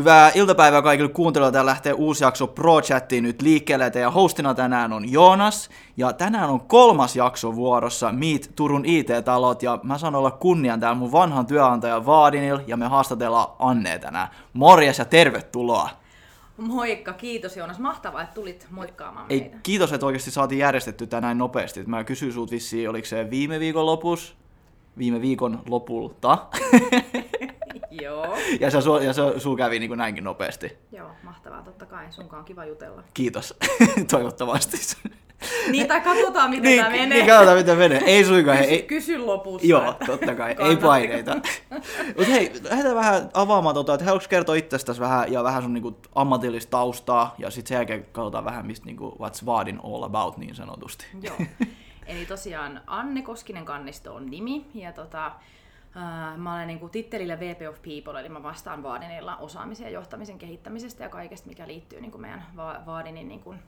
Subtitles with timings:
[0.00, 1.52] Hyvää iltapäivää kaikille kuuntelijoille.
[1.52, 3.92] Täällä lähtee uusi jakso Pro Chattiin nyt liikkeelle.
[3.94, 5.70] Ja hostina tänään on Joonas.
[5.96, 9.62] Ja tänään on kolmas jakso vuorossa Meet Turun IT-talot.
[9.62, 12.58] Ja mä saan olla kunnian täällä mun vanhan työnantajan Vaadinil.
[12.66, 14.28] Ja me haastatellaan Anne tänään.
[14.52, 15.90] Morjes ja tervetuloa.
[16.56, 17.78] Moikka, kiitos Joonas.
[17.78, 19.56] Mahtavaa, että tulit moikkaamaan Ei, meitä.
[19.62, 21.84] kiitos, että oikeasti saatiin järjestetty tänään näin nopeasti.
[21.86, 24.34] Mä kysyin sulta vissiin, oliko se viime viikon lopussa?
[24.98, 26.38] Viime viikon lopulta.
[28.02, 28.36] Joo.
[28.60, 30.78] ja se, ja se sul kävi niin kuin näinkin nopeasti.
[30.92, 32.06] Joo, mahtavaa, totta kai.
[32.10, 33.02] Sunkaan on kiva jutella.
[33.14, 33.54] Kiitos.
[34.10, 34.76] Toivottavasti.
[35.70, 37.18] Niin, tai katsotaan, miten niin, tämä menee.
[37.18, 38.02] niin, katsotaan miten menee.
[38.06, 38.58] Ei suinkaan.
[38.58, 39.66] Kysy, Ei, kysy lopussa.
[39.66, 40.56] Joo, totta kai.
[40.58, 41.36] Ei paineita.
[42.06, 45.98] Mutta hei, lähdetään vähän avaamaan, tota, että haluatko kertoa itsestäsi vähän ja vähän sun niinku,
[46.14, 50.54] ammatillista taustaa ja sitten sen jälkeen katsotaan vähän, mistä niinku, what's Vaadin all about niin
[50.54, 51.06] sanotusti.
[51.22, 51.36] Joo.
[52.06, 54.66] Eli tosiaan Anne Koskinen Kannisto on nimi.
[54.74, 55.32] Ja tota,
[55.96, 60.38] äh, mä olen niin tittelillä VP of People, eli mä vastaan Vaadinilla osaamisen ja johtamisen
[60.38, 63.58] kehittämisestä ja kaikesta, mikä liittyy niin kuin meidän Va- Vaadinin niin kuin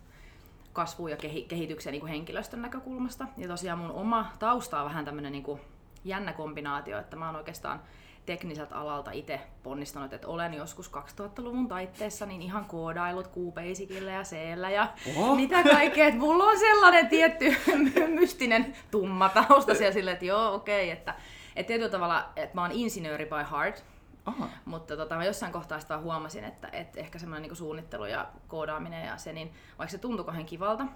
[0.73, 3.27] kasvuun ja kehi- kehitykseen niin kuin henkilöstön näkökulmasta.
[3.37, 5.61] Ja tosiaan mun oma tausta on vähän tämmöinen niin kuin
[6.05, 7.81] jännä kombinaatio, että mä oon oikeastaan
[8.27, 14.37] tekniseltä alalta itse ponnistanut, että olen joskus 2000-luvun taitteessa niin ihan koodailut Q-Basicillä ja c
[14.73, 15.35] ja Oho.
[15.35, 16.07] mitä kaikkea.
[16.07, 17.57] Että mulla on sellainen tietty
[18.21, 21.15] mystinen tumma tausta siellä silleen, että joo, okei, okay, että,
[21.57, 23.85] että tietyllä tavalla, että mä oon insinööri by heart,
[24.25, 24.49] Aha.
[24.65, 29.07] mutta tota, mä jossain kohtaa sitä huomasin, että, että ehkä semmoinen niin suunnittelu ja koodaaminen
[29.07, 30.87] ja se, niin vaikka se tuntui kauhean kivalta,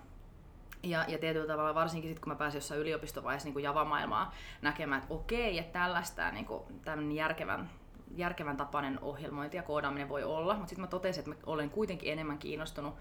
[0.83, 5.15] ja, ja tietyllä tavalla varsinkin sitten, kun mä pääsin jossain yliopistovaiheessa niin Java-maailmaa näkemään, että
[5.15, 6.47] okei, että tällaista niin
[6.85, 7.71] tämmöinen järkevän,
[8.17, 12.13] järkevän tapainen ohjelmointi ja koodaaminen voi olla, mutta sitten mä totesin, että mä olen kuitenkin
[12.13, 12.95] enemmän kiinnostunut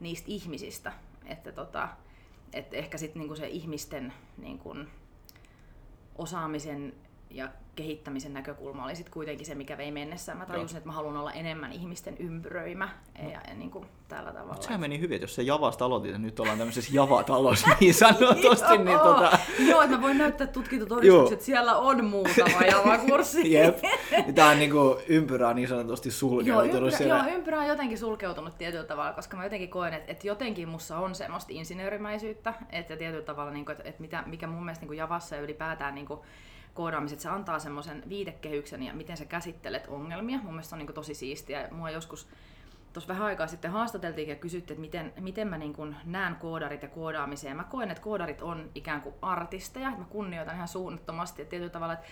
[0.00, 0.92] niistä ihmisistä,
[1.26, 1.88] että tota,
[2.52, 4.76] että ehkä sitten niinku se ihmisten niinku,
[6.18, 6.92] osaamisen
[7.34, 10.38] ja kehittämisen näkökulma oli sitten kuitenkin se, mikä vei mennessään.
[10.38, 10.78] Mä tajusin, Joo.
[10.78, 12.88] että mä haluan olla enemmän ihmisten ympyröimä
[13.22, 14.62] ja, ja niin kuin tällä tavalla.
[14.62, 18.78] Sehän meni hyvin, että jos se Javasta aloitit ja nyt ollaan tämmöisessä Java-talossa niin sanotusti,
[18.78, 19.14] niin Joo.
[19.14, 19.38] tota...
[19.58, 23.52] Joo, että mä voin näyttää tutkintotodistukset, että siellä on muutama Java-kurssi.
[23.52, 23.78] Jep.
[24.34, 27.24] Tää on niinku ympyrä on niin sanotusti Joo, sulkeutunut ympyrä, siellä.
[27.26, 30.98] joo, ympyrä on jotenkin sulkeutunut tietyllä tavalla, koska mä jotenkin koen, että, että jotenkin mussa
[30.98, 34.88] on semmoista insinöörimäisyyttä, että tietyllä tavalla, niin kuin, että, että mitä, mikä mun mielestä niin
[34.88, 36.20] kuin Javassa ja ylipäätään niin kuin
[36.74, 40.38] koodaamiset, se antaa semmoisen viitekehyksen ja miten sä käsittelet ongelmia.
[40.38, 41.68] Mun mielestä se on niin tosi siistiä.
[41.70, 42.28] Mua joskus
[42.92, 46.88] tuossa vähän aikaa sitten haastateltiin ja kysyttiin, että miten, miten mä niin näen koodarit ja
[46.88, 47.48] koodaamisen.
[47.48, 49.90] Ja mä koen, että koodarit on ikään kuin artisteja.
[49.90, 52.06] Mä kunnioitan ihan suunnattomasti ja tietyllä tavalla, että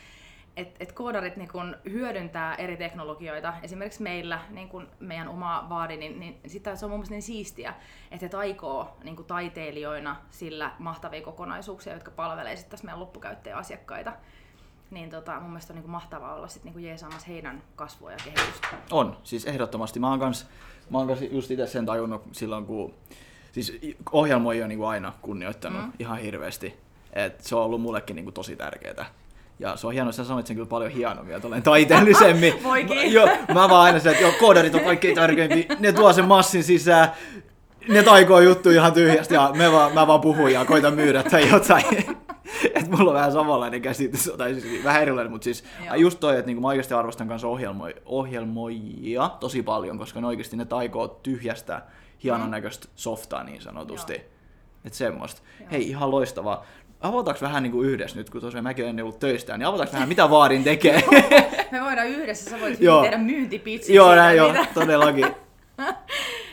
[0.57, 3.55] et, et koodarit niin kun hyödyntää eri teknologioita.
[3.63, 7.23] Esimerkiksi meillä, niin kun meidän oma vaadi, niin, niin sitä, se on mun mielestä niin
[7.23, 7.75] siistiä,
[8.11, 14.13] että he taikoo niin taiteilijoina sillä mahtavia kokonaisuuksia, jotka palvelee sitten meidän loppukäyttäjän asiakkaita.
[14.91, 18.17] Niin tota, mun mielestä on niin kun mahtavaa olla sitten niin jeesaamassa heidän kasvua ja
[18.25, 18.67] kehitystä.
[18.91, 20.01] On, siis ehdottomasti.
[20.01, 20.47] Mä oon kans,
[20.91, 22.95] mä oon kans just itse sen tajunnut silloin, kun
[23.53, 23.79] siis
[24.13, 25.93] ohjelmoija on niinku aina kunnioittanut mm.
[25.99, 26.77] ihan hirveästi.
[27.13, 29.07] Et se on ollut mullekin niinku tosi tärkeää.
[29.59, 32.55] Ja se on hienoa, sä sanoit sen kyllä paljon hienommin tolleen taiteellisemmin.
[32.65, 32.97] Voikin.
[32.97, 35.77] Mä- Joo, mä vaan aina se, että joo, koodarit on kaikkein tärkeimpiä.
[35.79, 37.09] Ne tuo sen massin sisään.
[37.89, 41.49] Ne taikoo juttu ihan tyhjästä ja me vaan, mä vaan puhun ja koitan myydä tai
[41.51, 41.85] jotain.
[42.75, 45.95] Et mulla on vähän samanlainen käsitys, tai siis vähän erilainen, mutta siis Joo.
[45.95, 50.57] just toi, että niinku mä oikeasti arvostan kanssa ohjelmoi, ohjelmoijia tosi paljon, koska ne oikeasti
[50.57, 51.83] ne taikoo tyhjästä
[52.25, 52.51] hienon Mm.
[52.51, 54.13] näköistä softaa niin sanotusti.
[54.13, 54.23] Joo.
[54.85, 55.43] Että semmoista.
[55.61, 55.69] Joo.
[55.73, 56.67] Hei, ihan loistavaa.
[57.01, 60.31] Avataanko vähän niinku yhdessä nyt, kun tosiaan mäkin olen ollut töistä, niin avataanko vähän, mitä
[60.31, 61.03] Vaarin tekee?
[61.73, 63.95] Me voidaan yhdessä, sä voit tehdä myyntipitsin.
[63.95, 65.27] joo, näin joo, todellakin.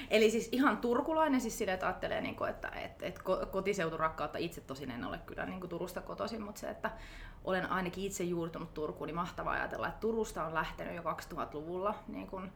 [0.10, 4.38] Eli siis ihan turkulainen siis sille, että ajattelee, niin kuin, että et, et ko- kotiseuturakkautta
[4.38, 6.92] itse tosin en ole kyllä niin kuin Turusta kotoisin, mutta se, että
[7.44, 12.28] olen ainakin itse juurtunut Turkuun, niin mahtavaa ajatella, että Turusta on lähtenyt jo 2000-luvulla niin
[12.28, 12.52] kuin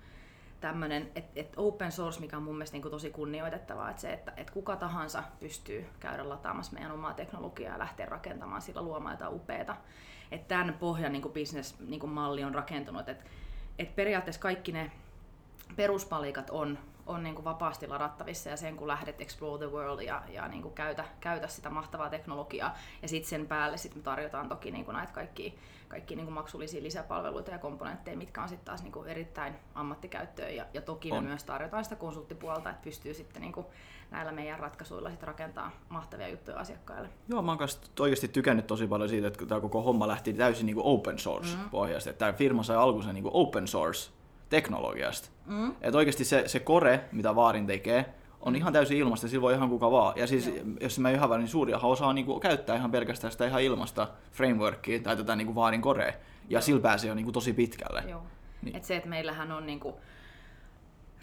[0.61, 4.13] tämmöinen, että et open source, mikä on mun mielestä niin kuin tosi kunnioitettavaa, että se,
[4.13, 9.13] että et kuka tahansa pystyy käydä lataamassa meidän omaa teknologiaa ja lähteä rakentamaan sillä luomaan
[9.13, 9.75] jotain upeata.
[10.31, 13.25] Että tämän pohjan niin kuin business niin on rakentunut, että
[13.79, 14.91] et periaatteessa kaikki ne
[15.75, 20.21] peruspalikat on, on niin kuin vapaasti ladattavissa ja sen kun lähdet explore the world ja,
[20.29, 24.49] ja niin kuin käytä, käytä sitä mahtavaa teknologiaa ja sitten sen päälle sit me tarjotaan
[24.49, 28.65] toki niin kuin näitä kaikki, kaikki niin kuin maksullisia lisäpalveluita ja komponentteja, mitkä on sitten
[28.65, 31.23] taas niin kuin erittäin ammattikäyttöön ja, ja toki On.
[31.23, 33.65] me myös tarjotaan sitä konsulttipuolta, että pystyy sitten niin kuin
[34.11, 37.09] näillä meidän ratkaisuilla sit rakentaa mahtavia juttuja asiakkaille.
[37.27, 37.59] Joo, mä oon
[37.99, 41.69] oikeasti tykännyt tosi paljon siitä, että tämä koko homma lähti täysin niin open source Mm.
[41.69, 42.09] pohjasta.
[42.09, 44.11] Että tämä firma sai alkunsa niin open source
[44.51, 45.29] teknologiasta.
[45.45, 45.71] Mm.
[45.81, 48.05] Että oikeasti se, se core, mitä Vaarin tekee,
[48.41, 50.13] on ihan täysin ilmasta, sillä voi ihan kuka vaan.
[50.17, 50.55] Ja siis, Joo.
[50.81, 54.99] jos mä ihan niin suuri osa osaa niinku käyttää ihan pelkästään sitä ihan ilmasta frameworkia
[54.99, 56.13] tai tätä niinku Vaarin korea.
[56.49, 58.03] Ja sillä pääsee jo niinku tosi pitkälle.
[58.09, 58.23] Joo.
[58.61, 58.75] Niin.
[58.75, 59.99] Et se, että meillähän on niinku,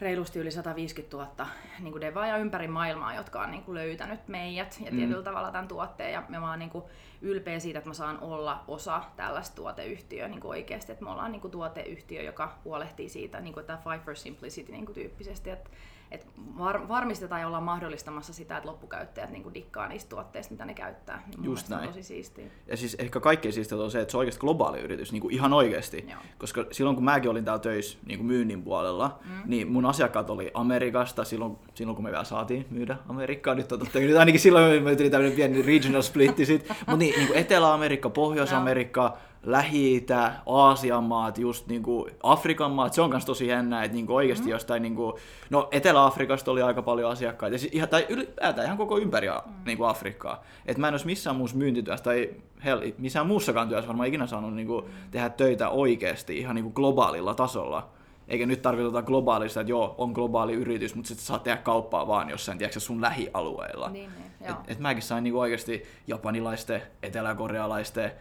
[0.01, 1.47] reilusti yli 150 000
[1.81, 5.25] niin kuin devaajaa ympäri maailmaa, jotka on niin kuin löytänyt meidät ja tietyllä mm.
[5.25, 6.13] tavalla tämän tuotteen.
[6.13, 6.85] Ja mä oon niin kuin
[7.23, 10.93] ylpeä siitä, että mä saan olla osa tällaista tuoteyhtiöä niin kuin oikeasti.
[10.93, 14.73] Että me ollaan niin kuin tuoteyhtiö, joka huolehtii siitä, niin kuin tämä Five for Simplicity
[14.73, 15.51] niin kuin tyyppisesti.
[15.51, 15.71] Että
[16.11, 16.27] et
[16.59, 21.23] var, varmistetaan ja ollaan mahdollistamassa sitä, että loppukäyttäjät niin dikkaa niistä tuotteista, mitä ne käyttää.
[21.27, 21.83] Niin Just näin.
[21.83, 22.45] On tosi siistiä.
[22.67, 25.35] Ja siis ehkä kaikkein siistiä on se, että se on oikeasti globaali yritys, niin kuin
[25.35, 26.05] ihan oikeasti.
[26.11, 26.21] Joo.
[26.39, 29.43] Koska silloin kun mäkin olin täällä töissä niin kuin myynnin puolella, mm.
[29.47, 33.57] niin mun asiakkaat oli Amerikasta silloin, silloin kun me vielä saatiin myydä Amerikkaan.
[33.57, 36.69] Nyt, on totta, nyt ainakin silloin me tuli tämmöinen pieni regional splitti sit.
[36.69, 43.11] Mutta niin, niin Etelä-Amerikka, Pohjois-Amerikka, Lähi-Itä, Aasian maat, just niin kuin Afrikan maat, se on
[43.11, 44.51] myös tosi jännä, että niin kuin oikeasti mm.
[44.51, 45.13] jostain, niin kuin,
[45.51, 49.53] no Etelä-Afrikasta oli aika paljon asiakkaita, ihan, tai ylipäätään ihan koko ympäri mm.
[49.65, 50.45] niin kuin Afrikkaa.
[50.67, 52.31] Et mä en olisi missään muussa myyntityössä tai
[52.65, 56.75] hell, missään muussakaan työssä varmaan ikinä saanut niin kuin, tehdä töitä oikeasti ihan niin kuin
[56.75, 57.89] globaalilla tasolla.
[58.29, 62.31] Eikä nyt tarkoiteta globaalista, että joo, on globaali yritys, mutta sitten saat tehdä kauppaa vaan
[62.31, 63.89] jossain, tiedätkö, sun lähialueilla.
[63.89, 68.13] Niin, niin, et, et mäkin sain niin kuin oikeasti japanilaisten, eteläkorealaisten,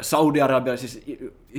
[0.00, 1.04] Saudi-Arabia siis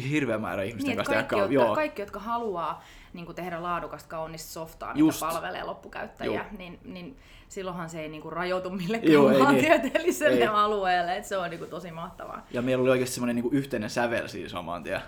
[0.09, 1.13] hirveä määrä ihmisten niin, kanssa.
[1.13, 1.75] Kaikki, jotka, joo.
[1.75, 2.83] kaikki, jotka haluaa
[3.13, 5.21] niin tehdä laadukasta, kaunista softaa, Just.
[5.21, 7.17] mikä palvelee loppukäyttäjiä, niin, niin
[7.49, 10.49] silloinhan se ei niin kuin rajoitu millekään Joo, maantieteelliselle niin.
[10.49, 12.45] alueelle, että se on niin kuin tosi mahtavaa.
[12.51, 15.01] Ja meillä oli oikeasti semmoinen niin yhteinen sävel siinä saman tien.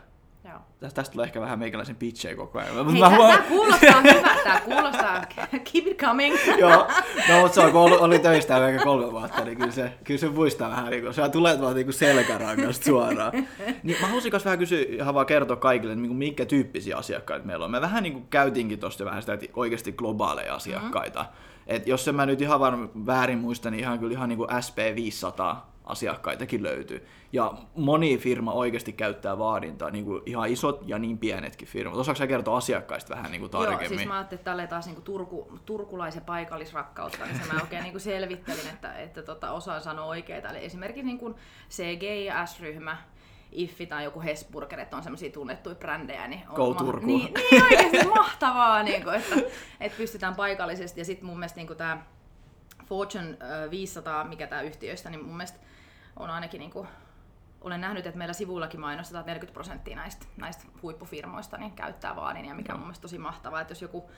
[0.80, 2.92] Tästä, tästä tulee ehkä vähän meikäläisen pitchejä koko ajan.
[2.92, 3.38] Hei, tämä huom...
[3.48, 5.26] kuulostaa hyvältä, tämä kuulostaa
[5.72, 6.36] keep it coming.
[6.60, 6.88] Joo,
[7.30, 10.20] no mutta se on, kun oli, oli töistä vaikka kolme vuotta, niin kyllä se, kyllä
[10.20, 13.32] se muistaa vähän, niin kun sä tulet vaan niin selkärangasta suoraan.
[13.84, 17.66] Niin mä haluaisin vähän kysyä, ihan vaan kertoa kaikille, että niin minkä tyyppisiä asiakkaita meillä
[17.66, 17.72] on.
[17.72, 21.20] Me vähän niin kuin käytiinkin tuosta vähän sitä, että oikeasti globaaleja asiakkaita.
[21.20, 21.66] Mm-hmm.
[21.68, 24.50] Et jos en mä nyt ihan varmaan väärin muista, niin ihan kyllä ihan niin kuin
[24.50, 27.08] SP500 asiakkaitakin löytyy.
[27.34, 31.98] Ja moni firma oikeasti käyttää vaadintaa, niin kuin ihan isot ja niin pienetkin firmat.
[31.98, 33.84] Osaatko sä kertoa asiakkaista vähän niin kuin tarkemmin?
[33.84, 37.62] Joo, siis mä ajattelin, että tälle taas niin kuin Turku, turkulaisen paikallisrakkautta, niin se mä
[37.62, 40.50] oikein niin kuin selvittelin, että, että tota, osaan sanoa oikeita.
[40.50, 41.36] Eli esimerkiksi niin kuin
[41.70, 42.98] CG ja S-ryhmä,
[43.52, 46.28] Iffi tai joku Hesburger, että on semmoisia tunnettuja brändejä.
[46.28, 47.06] Niin on Go ma- Turku.
[47.06, 49.36] Niin, niin oikeasti mahtavaa, niin kuin, että,
[49.80, 51.02] että pystytään paikallisesti.
[51.02, 52.06] Ja sitten mun mielestä niin tämä
[52.86, 53.38] Fortune
[53.72, 55.60] 500, mikä tämä yhtiöistä, niin mun mielestä
[56.20, 56.88] on ainakin niin kuin,
[57.62, 62.46] olen nähnyt, että meillä sivuillakin mainostetaan, että 40 prosenttia näistä, näistä huippufirmoista niin käyttää vaadin,
[62.46, 64.10] ja mikä on mun mielestä tosi mahtavaa, että jos joku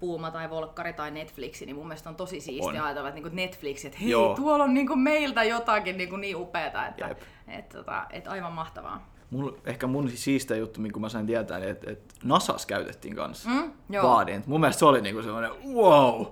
[0.00, 3.84] Puuma tai Volkkari tai Netflixi, niin mun mielestä on tosi siistiä ajatella, että niin Netflix,
[3.84, 4.34] että hei, Joo.
[4.34, 9.06] tuolla on niin meiltä jotakin niin, niin upeata, että, että, että, tota, että aivan mahtavaa.
[9.30, 13.50] Mun, ehkä mun siistä juttu, kun mä sain tietää, niin että, että NASAS käytettiin kanssa
[13.50, 13.72] mm,
[14.02, 14.42] vaadin.
[14.46, 16.26] Mun mielestä se oli niinku semmoinen wow!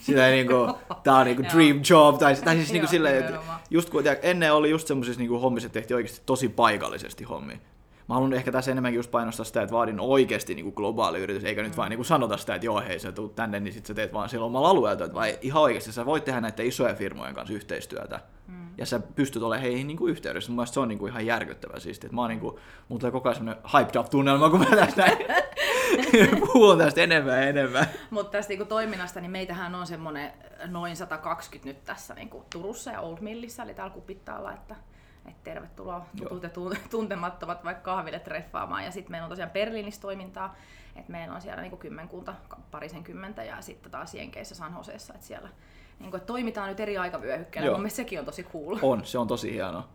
[0.00, 0.54] Sitä niinku,
[1.04, 2.18] tää on niinku dream job.
[2.18, 3.40] Tai, tai siis niinku silleen, että
[3.70, 7.60] just kun tiedä, ennen oli just semmoisissa niinku hommissa, että tehtiin oikeasti tosi paikallisesti hommi.
[8.08, 11.44] Mä haluan ehkä tässä enemmänkin just painostaa sitä, että vaadin oikeasti niin kuin globaali yritys,
[11.44, 11.76] eikä nyt mm.
[11.76, 14.12] vain niin kuin sanota sitä, että joo hei sä tuut tänne, niin sit sä teet
[14.12, 17.54] vaan sillä omalla alueella, että vai ihan oikeasti sä voit tehdä näiden isojen firmojen kanssa
[17.54, 18.20] yhteistyötä.
[18.46, 20.52] Mm ja sä pystyt olemaan heihin niin kuin yhteydessä.
[20.52, 22.06] Mun se on niin kuin ihan järkyttävä siisti.
[22.06, 22.56] Että mä oon niin kuin,
[22.88, 25.18] mulla tulee koko ajan semmoinen hyped up tunnelma, kun mä tästä näin
[26.40, 27.86] puhun tästä enemmän ja enemmän.
[28.10, 30.32] Mutta tästä niin kuin toiminnasta, niin meitähän on semmoinen
[30.66, 34.76] noin 120 nyt tässä niin kuin Turussa ja Old Millissä, eli täällä Kupittaalla, että
[35.26, 36.50] että tervetuloa tutut ja
[36.90, 38.84] tuntemattomat vaikka kahville treffaamaan.
[38.84, 40.56] Ja sitten meillä on tosiaan Berliinissä toimintaa,
[40.96, 42.34] että meillä on siellä niin kymmenkunta,
[42.70, 45.48] parisen kymmentä ja sitten taas Jenkeissä San Joseessa, että siellä
[46.00, 47.70] niin kuin, että toimitaan nyt eri aikavyöhykkeillä.
[47.70, 48.76] Mun mielestä sekin on tosi cool.
[48.82, 49.88] On, se on tosi hienoa.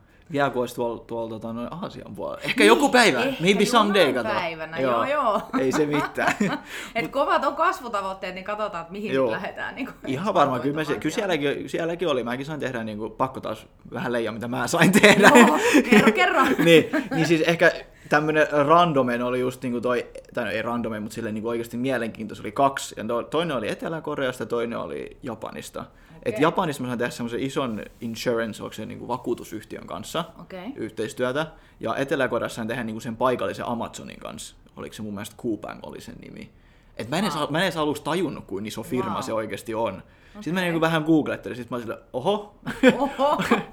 [0.53, 2.41] Kun olisi tuolla, tuolla tuota, noin Aasian puolella.
[2.43, 4.29] Ehkä niin, joku päivä, ehkä maybe someday, kato.
[4.29, 5.05] päivänä, joo, joo.
[5.05, 5.41] joo.
[5.60, 6.33] Ei se mitään.
[6.95, 9.25] Et kovat on kasvutavoitteet, niin katsotaan, että mihin joo.
[9.25, 9.75] nyt lähdetään.
[9.75, 12.24] Niin kuin, Ihan varmaan, kyllä me, kyllä sielläkin, sielläkin oli.
[12.24, 15.31] Mäkin sain tehdä, niin kuin, pakko taas vähän leijaa, mitä mä sain tehdä.
[15.36, 16.43] Joo, kerro, kerro.
[16.65, 17.72] niin, niin siis ehkä
[18.10, 22.43] tämmöinen randomen oli just niinku toi, tai no ei randomen, mutta silleen niinku oikeasti mielenkiintoista
[22.43, 22.95] oli kaksi.
[22.98, 25.79] Ja toinen oli Etelä-Koreasta ja toinen oli Japanista.
[25.79, 26.22] Okay.
[26.25, 30.67] Et Japanissa mä sain tehdä semmoisen ison insurance, onko se niinku vakuutusyhtiön kanssa okay.
[30.75, 31.48] yhteistyötä.
[31.79, 34.55] Ja Etelä-Koreassa sain tehdä niinku sen paikallisen Amazonin kanssa.
[34.75, 36.51] Oliko se mun mielestä Coupang oli sen nimi.
[36.98, 37.38] Et mä en, wow.
[37.38, 39.22] edes, mä en edes aluksi tajunnut, kuin iso firma wow.
[39.22, 39.93] se oikeasti on.
[39.93, 40.03] Okay.
[40.33, 42.55] Sitten mä niinku vähän googlettelin, sitten mä olin silleen, oho.
[42.98, 43.43] oho.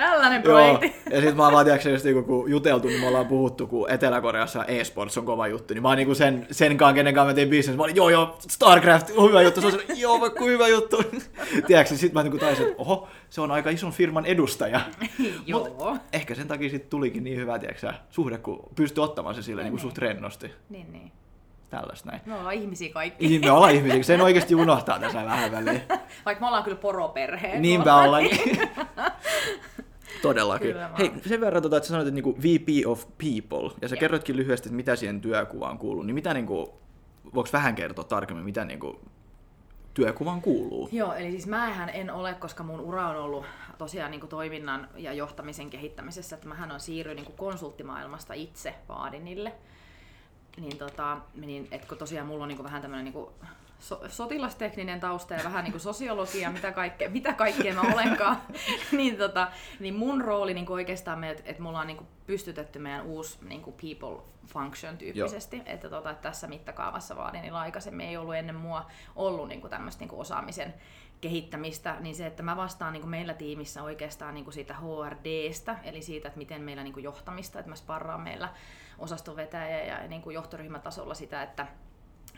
[0.00, 0.86] Tällainen projekti.
[0.86, 1.14] Joo.
[1.14, 4.64] Ja sitten mä oon vaan just niinku, kun juteltu, niin me ollaan puhuttu, kun Etelä-Koreassa
[4.64, 7.48] e-sports on kova juttu, niin mä oon niinku sen, sen kanssa, kenen kanssa mä tein
[7.48, 10.68] business, mä olin, joo joo, Starcraft, on hyvä juttu, se on se, joo, vaikka hyvä
[10.68, 10.96] juttu.
[11.66, 14.80] Tiedätkö, sitten mä niinku taisin, että oho, se on aika ison firman edustaja.
[15.46, 15.68] joo.
[15.78, 19.62] Mut ehkä sen takia sitten tulikin niin hyvä, tiedätkö, suhde, kun pystyi ottamaan se sille
[19.62, 20.50] niin, niin suht rennosti.
[20.68, 21.12] Niin, niin
[21.70, 22.22] tällaista näin.
[22.26, 23.28] Me ollaan ihmisiä kaikki.
[23.28, 25.82] Niin, me ollaan ihmisiä, sen oikeasti unohtaa tässä vähän väliin.
[26.26, 27.58] Vaikka me ollaan kyllä poroperhe.
[27.58, 28.24] Niinpä ollaan.
[30.22, 30.72] Todellakin.
[30.72, 33.94] Kyllä, Hei, sen verran, tota, että sä sanoit, että niinku VP of People, ja sä
[33.94, 34.00] ja.
[34.00, 36.74] kerrotkin lyhyesti, että mitä siihen työkuvaan kuuluu, niin mitä niinku,
[37.34, 38.96] voiko vähän kertoa tarkemmin, mitä niin kuin,
[39.94, 40.88] työkuvan kuuluu?
[40.92, 43.44] Joo, eli siis mähän en ole, koska mun ura on ollut
[43.78, 48.74] tosiaan niin kuin toiminnan ja johtamisen kehittämisessä, että mähän on siirrynyt niin kuin konsulttimaailmasta itse
[48.88, 49.52] Vaadinille.
[50.56, 53.26] Niin, tota, niin et kun tosiaan mulla on niin kuin vähän tämmöinen niin
[53.80, 58.36] so, sotilastekninen tausta ja vähän niin kuin sosiologia, mitä kaikkea, mitä kaikkea mä olenkaan,
[58.92, 59.48] niin, tota,
[59.80, 63.06] niin mun rooli niin kuin oikeastaan, me, että, että mulla on niin kuin pystytetty meidän
[63.06, 68.16] uusi niin kuin people function tyyppisesti, että, tota, että tässä mittakaavassa vaadin, niin aikaisemmin ei
[68.16, 70.74] ollut ennen mua ollut niin kuin tämmöistä niin kuin osaamisen
[71.20, 75.76] kehittämistä, niin se, että mä vastaan niin kuin meillä tiimissä oikeastaan niin kuin siitä HRDstä,
[75.84, 78.48] eli siitä, että miten meillä niin kuin johtamista, että mä sparraan meillä
[78.98, 81.66] osastonvetäjä ja niin kuin johtoryhmätasolla sitä, että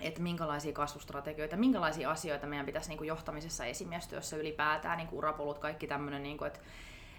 [0.03, 5.59] että minkälaisia kasvustrategioita, minkälaisia asioita meidän pitäisi niin kuin johtamisessa esimiestyössä ylipäätään, niin kuin urapolut,
[5.59, 6.61] kaikki tämmöinen, niin että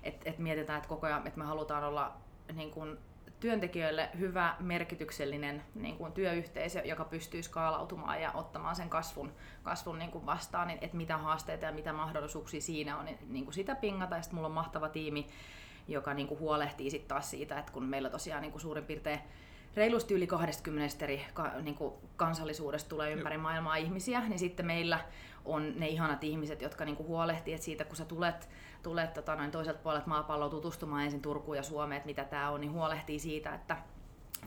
[0.03, 2.13] että että mietitään, että koko ajan, että me halutaan olla
[2.53, 2.97] niin kuin
[3.39, 9.31] työntekijöille hyvä, merkityksellinen niin kuin työyhteisö, joka pystyy skaalautumaan ja ottamaan sen kasvun,
[9.63, 13.43] kasvun niin kuin vastaan, niin että mitä haasteita ja mitä mahdollisuuksia siinä on, niin, niin
[13.43, 14.15] kuin sitä pingata.
[14.15, 15.27] Ja sitten mulla on mahtava tiimi,
[15.87, 19.19] joka niin kuin huolehtii sitten taas siitä, että kun meillä tosiaan niin kuin suurin piirtein
[19.75, 21.25] reilusti yli 20 eri
[21.61, 23.41] niin kuin kansallisuudesta tulee ympäri Joo.
[23.41, 24.99] maailmaa ihmisiä, niin sitten meillä
[25.45, 28.49] on ne ihanat ihmiset, jotka niin kuin huolehtii, että siitä kun sä tulet,
[28.83, 32.61] tulet tota, noin toiselta puolelta maapalloa tutustumaan ensin Turkuun ja Suomeen, että mitä tämä on,
[32.61, 33.77] niin huolehtii siitä, että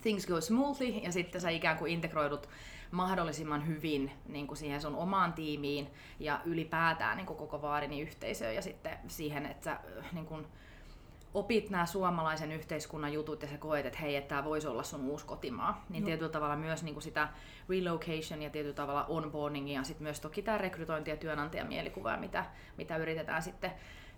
[0.03, 2.49] things go smoothly ja sitten sä ikään kuin integroidut
[2.91, 5.89] mahdollisimman hyvin niin kuin siihen sun omaan tiimiin
[6.21, 9.81] ja ylipäätään niin kuin koko Vaadinin yhteisöön ja sitten siihen, että sä,
[10.13, 10.47] niin kuin,
[11.37, 15.01] opit nämä suomalaisen yhteiskunnan jutut ja sä koet, että hei, että tämä voisi olla sun
[15.01, 16.07] uusi kotimaa, niin no.
[16.07, 17.29] tietyllä tavalla myös niin kuin sitä
[17.69, 22.45] relocation ja tietyllä tavalla onboarding ja sitten myös toki tämä rekrytointi ja työnantajamielikuva, mitä,
[22.77, 23.73] mitä yritetään sitten.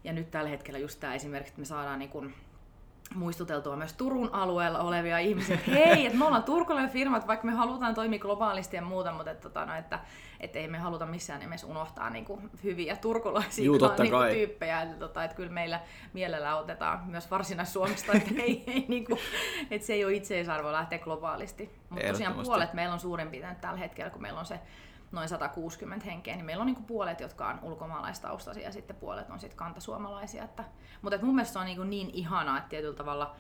[0.05, 2.35] Ja nyt tällä hetkellä just tämä esimerkiksi, että me saadaan niin kuin
[3.15, 7.47] muistuteltua myös Turun alueella olevia ihmisiä, että hei, että me ollaan turkulainen firma, että vaikka
[7.47, 9.99] me halutaan toimia globaalisti ja muuta, mutta että, tota, no, että,
[10.41, 14.83] että ei me haluta missään nimessä unohtaa niin kuin, hyviä turkulaisia Juu, niin kuin, tyyppejä.
[14.83, 15.81] Että, tota, että kyllä meillä
[16.13, 19.19] mielellä otetaan myös varsinais-Suomesta, että, ei, ei, niin kuin,
[19.71, 21.71] että se ei ole itseisarvo lähteä globaalisti.
[21.91, 24.61] Mutta tosiaan puolet meillä on suurin piirtein tällä hetkellä, kun meillä on se
[25.13, 29.41] noin 160 henkeä, niin meillä on niinku puolet, jotka on ulkomaalaistaustaisia ja sitten puolet on
[29.41, 30.45] sitten kantasuomalaisia.
[30.45, 30.65] Että,
[31.03, 33.37] mutta et mun mielestä se on niinku niin ihanaa, että tietyllä tavalla,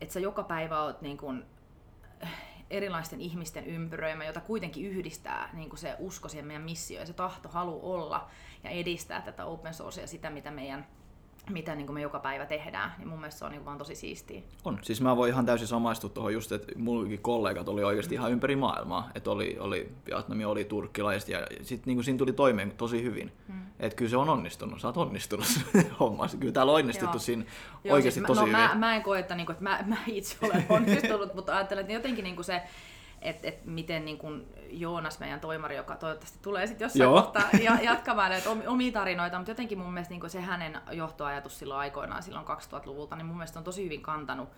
[0.00, 1.34] että sä joka päivä oot niinku
[2.70, 7.48] erilaisten ihmisten ympyröimä, jota kuitenkin yhdistää niin se usko siihen meidän missioon ja se tahto,
[7.48, 8.30] halu olla
[8.64, 10.86] ja edistää tätä open sourcea sitä, mitä meidän
[11.50, 13.94] mitä niin kuin me joka päivä tehdään, niin mun mielestä se on niin vaan tosi
[13.94, 14.42] siistiä.
[14.64, 14.78] On.
[14.82, 18.56] Siis mä voin ihan täysin samaistua tuohon just, että mullakin kollegat oli oikeasti ihan ympäri
[18.56, 19.10] maailmaa.
[19.14, 23.32] Että oli, oli Vietnamia, oli turkkilaiset ja sitten niin siinä tuli toimeen tosi hyvin.
[23.48, 23.60] Hmm.
[23.80, 24.80] Että kyllä se on onnistunut.
[24.80, 25.46] Sä oot onnistunut
[26.00, 26.38] hommassa.
[26.38, 27.20] Kyllä täällä on onnistuttu Joo.
[27.20, 27.44] siinä
[27.84, 28.60] Joo, oikeasti siis tosi no, hyvin.
[28.60, 31.80] Mä, mä en koe, että, niin kuin, että mä, mä itse olen onnistunut, mutta ajattelen,
[31.80, 32.62] että jotenkin niin kuin se
[33.22, 37.22] että et miten niin kun Joonas, meidän toimari, joka toivottavasti tulee sitten jossain Joo.
[37.22, 41.80] kohtaa ja, jatkamaan näitä omia tarinoita, mutta jotenkin mun mielestä niin se hänen johtoajatus silloin
[41.80, 44.48] aikoinaan, silloin 2000-luvulta, niin mun mielestä on tosi hyvin kantanut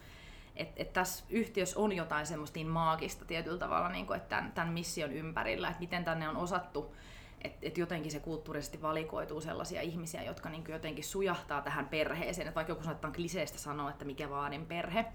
[0.57, 4.53] että et tässä yhtiössä on jotain semmoista niin maagista tietyllä tavalla, niin kuin, että tämän,
[4.53, 6.95] tämän mission ympärillä, että miten tänne on osattu,
[7.43, 12.49] että et jotenkin se kulttuurisesti valikoituu sellaisia ihmisiä, jotka niin jotenkin sujahtaa tähän perheeseen.
[12.49, 15.07] Et vaikka joku sanoo, että on kliseistä sanoa, että mikä vaadin perhe,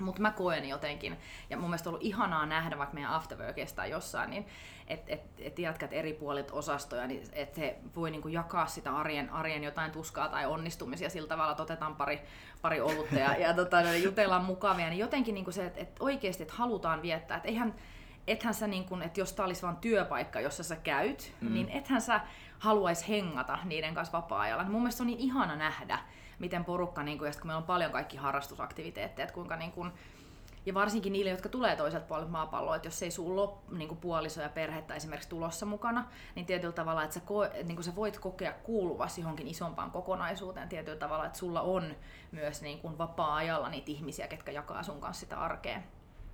[0.00, 1.18] mutta mä koen jotenkin,
[1.50, 4.46] ja mun mielestä on ollut ihanaa nähdä vaikka meidän afterworkista jossain, niin
[4.86, 9.30] että et, et jatkat eri puolit osastoja, niin että he voi niinku jakaa sitä arjen,
[9.30, 12.20] arjen jotain tuskaa tai onnistumisia sillä tavalla, että otetaan pari,
[12.62, 16.50] pari olutta ja, ja tota, jutellaan mukavia, niin jotenkin niinku se, että et oikeasti et
[16.50, 17.74] halutaan viettää, että eihän,
[18.26, 21.54] ethän sä, niin kun, että jos tämä olisi vain työpaikka, jossa sä käyt, mm.
[21.54, 22.20] niin ethän sä
[22.58, 24.64] haluaisi hengata niiden kanssa vapaa-ajalla.
[24.64, 25.98] Mun mielestä on niin ihana nähdä,
[26.38, 29.92] miten porukka, niin kuin, ja kun meillä on paljon kaikki harrastusaktiviteetteja, että kuinka niin kuin,
[30.66, 34.00] ja varsinkin niille, jotka tulee toiselta puolelta maapalloa, että jos ei sulla ole niin kuin
[34.00, 36.04] puoliso ja perhettä esimerkiksi tulossa mukana,
[36.34, 40.68] niin tietyllä tavalla, että sä, ko- niin kuin sä voit kokea kuuluvasi johonkin isompaan kokonaisuuteen
[40.68, 41.96] tietyllä tavalla, että sulla on
[42.32, 45.80] myös niin kuin vapaa-ajalla niitä ihmisiä, ketkä jakaa sun kanssa sitä arkea.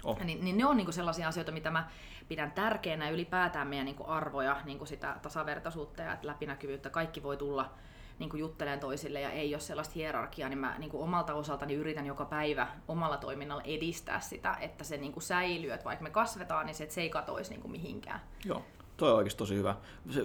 [0.04, 0.20] Oh.
[0.20, 1.88] Niin, niin ne on niin sellaisia asioita, mitä mä
[2.28, 6.90] pidän tärkeänä ylipäätään meidän niin arvoja, niin sitä tasavertaisuutta ja läpinäkyvyyttä.
[6.90, 7.70] Kaikki voi tulla
[8.18, 8.40] niin kuin
[8.80, 12.68] toisille ja ei ole sellaista hierarkiaa, niin mä niin kuin omalta osaltani yritän joka päivä
[12.88, 16.84] omalla toiminnalla edistää sitä, että se niin kuin säilyy, että vaikka me kasvetaan, niin se,
[16.84, 18.20] että se ei katoisi niin kuin mihinkään.
[18.44, 18.62] Joo.
[18.96, 19.74] Toi on oikeasti tosi hyvä.
[20.10, 20.24] Se,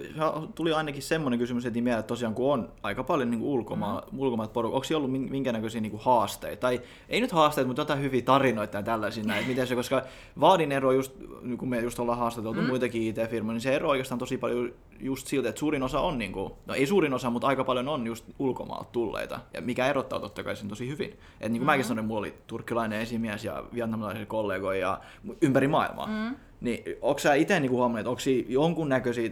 [0.54, 4.18] tuli ainakin semmoinen kysymys heti mieleen, että tosiaan kun on aika paljon niin ulkomaa, mm.
[4.18, 6.60] ulkomaat porukka, onko ollut minkä näköisiä niin haasteita?
[6.60, 9.46] Tai ei nyt haasteita, mutta jotain hyviä tarinoita ja tällaisia näin.
[9.46, 10.02] Miten se, koska
[10.40, 11.12] Vaadin ero, just,
[11.42, 12.66] niin kun me just ollaan haastateltu mm.
[12.66, 16.32] muitakin IT-firmoja, niin se ero oikeastaan tosi paljon just siltä, että suurin osa on, niin
[16.32, 20.20] kuin, no ei suurin osa, mutta aika paljon on just ulkomaalta tulleita, ja mikä erottaa
[20.20, 21.10] totta kai sen tosi hyvin.
[21.10, 21.66] Et niin kuin mm.
[21.66, 25.00] mäkin sanoin, mulla oli turkkilainen esimies ja vietnamilaisia kollegoja ja
[25.40, 26.06] ympäri maailmaa.
[26.06, 29.30] Mm Niin onko sä itse niinku huomannut, että onko jonkunnäköisiä,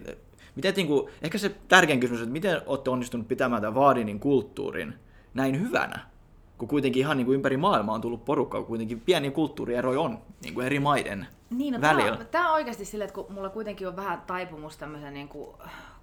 [0.55, 4.93] miten niinku, ehkä se tärkein kysymys, että miten olette onnistunut pitämään tämän Vaadinin kulttuurin
[5.33, 5.99] näin hyvänä?
[6.57, 10.61] Kun kuitenkin ihan niinku ympäri maailmaa on tullut porukka, kun kuitenkin pieni kulttuurieroja on niinku
[10.61, 12.11] eri maiden Niin, no välillä.
[12.11, 15.57] Tämä, tämä on oikeasti silleen, että kun mulla kuitenkin on vähän taipumus tämmöisen niin kuin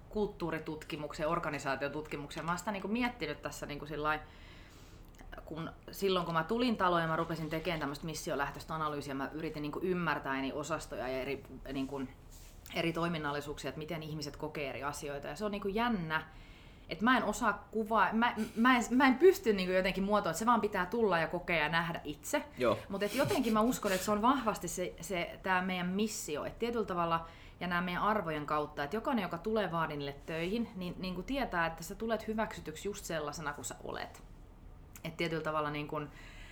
[0.09, 2.45] kulttuuritutkimuksen, organisaatiotutkimuksen.
[2.45, 4.19] Mä oon sitä niin kuin miettinyt tässä niin kuin sillain,
[5.45, 9.61] kun silloin kun mä tulin taloon ja mä rupesin tekemään tämmöistä missiolähtöistä analyysiä, mä yritin
[9.61, 12.09] niin ymmärtää eri osastoja ja eri, niin kuin,
[12.75, 15.27] eri toiminnallisuuksia, että miten ihmiset kokee eri asioita.
[15.27, 16.23] Ja se on niin jännä,
[16.89, 20.39] että mä en osaa kuvaa, mä, mä, en, mä en pysty niin jotenkin muotoa, että
[20.39, 22.43] se vaan pitää tulla ja kokea ja nähdä itse.
[22.89, 26.85] Mutta jotenkin mä uskon, että se on vahvasti se, se tämä meidän missio, että tietyllä
[26.85, 27.25] tavalla
[27.59, 31.65] ja nämä meidän arvojen kautta, että jokainen, joka tulee Vaadinille töihin, niin, niin kuin tietää,
[31.65, 34.23] että sä tulet hyväksytyksi just sellaisena kuin sä olet.
[35.07, 36.09] Että tietyllä tavalla niin kuin,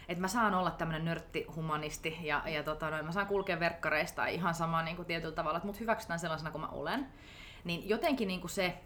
[0.07, 4.55] että mä saan olla tämmöinen nörttihumanisti ja, ja tota, noin, mä saan kulkea verkkareista ihan
[4.55, 7.07] sama niin kuin tietyllä tavalla, että mut hyväksytään sellaisena kuin mä olen.
[7.63, 8.77] Niin jotenkin niin kuin se,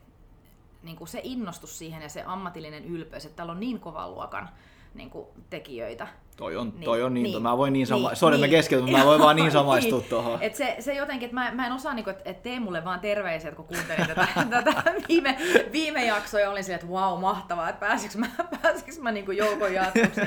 [0.84, 4.50] niin kuin se innostus siihen ja se ammatillinen ylpeys, että täällä on niin kovan luokan
[4.94, 6.08] niin kuin tekijöitä.
[6.38, 8.92] Toi on, Niin, toi on niin, niin, mä voin niin sama, niin, sorry niin.
[8.92, 9.52] mä mä voin vaan niin Niin.
[9.52, 10.38] samaistua tuohon.
[10.42, 13.00] Et se, se jotenkin, että mä, mä en osaa, niinku, että et tee mulle vaan
[13.00, 14.28] terveisiä, että kun kuuntelin tätä,
[14.64, 15.38] tätä viime,
[15.72, 18.28] viime jaksoa ja olin silleen, että vau, mahtavaa, että pääsikö mä,
[18.62, 20.22] pääsikö mä niinku joukon jatkoksi.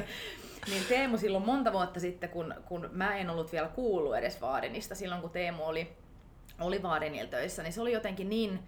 [0.68, 4.94] Niin Teemu silloin monta vuotta sitten, kun, kun mä en ollut vielä kuullut edes Vaadinista,
[4.94, 5.92] silloin kun Teemu oli,
[6.60, 8.58] oli Vaadinilla töissä, niin se oli jotenkin niin,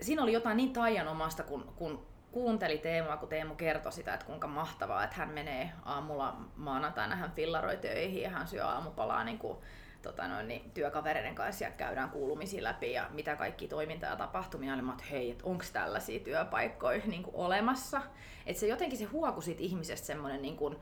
[0.00, 4.46] siinä oli jotain niin taianomasta, kun, kun kuunteli Teemua, kun Teemu kertoi sitä, että kuinka
[4.46, 9.58] mahtavaa, että hän menee aamulla maanantaina, hän fillaroi töihin ja hän syö aamupalaa niin kuin,
[10.02, 14.74] tota noin, niin, työkavereiden kanssa ja käydään kuulumisia läpi ja mitä kaikki toimintaa ja tapahtumia
[14.74, 18.02] oli, että hei, että onko tällaisia työpaikkoja niin kuin olemassa.
[18.46, 20.76] Että se jotenkin se huoku siitä ihmisestä semmoinen niin kuin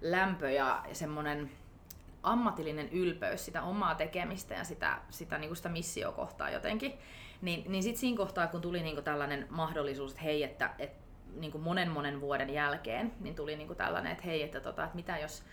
[0.00, 1.50] lämpö ja semmoinen
[2.32, 6.92] ammatillinen ylpeys sitä omaa tekemistä ja sitä, sitä, niin kuin sitä missiokohtaa jotenkin.
[7.42, 11.08] Niin, niin sitten siinä kohtaa, kun tuli niin kuin tällainen mahdollisuus, että hei, että, että
[11.36, 14.84] niin kuin monen monen vuoden jälkeen, niin tuli niin kuin tällainen, että hei, että, tota,
[14.84, 15.44] että mitä jos,